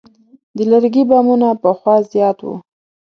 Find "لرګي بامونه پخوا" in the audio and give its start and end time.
0.71-1.95